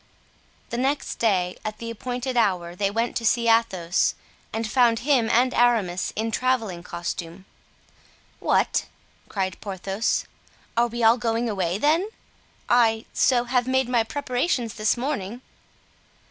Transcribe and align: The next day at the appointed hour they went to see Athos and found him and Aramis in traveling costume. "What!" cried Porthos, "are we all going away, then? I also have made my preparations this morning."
The 0.71 0.79
next 0.79 1.19
day 1.19 1.55
at 1.63 1.77
the 1.77 1.91
appointed 1.91 2.35
hour 2.35 2.73
they 2.73 2.89
went 2.89 3.15
to 3.17 3.23
see 3.23 3.47
Athos 3.47 4.15
and 4.51 4.67
found 4.67 5.01
him 5.01 5.29
and 5.29 5.53
Aramis 5.53 6.11
in 6.15 6.31
traveling 6.31 6.81
costume. 6.81 7.45
"What!" 8.39 8.87
cried 9.29 9.61
Porthos, 9.61 10.25
"are 10.75 10.87
we 10.87 11.03
all 11.03 11.17
going 11.19 11.47
away, 11.47 11.77
then? 11.77 12.09
I 12.67 13.05
also 13.13 13.43
have 13.43 13.67
made 13.67 13.87
my 13.89 14.03
preparations 14.03 14.73
this 14.73 14.97
morning." 14.97 15.41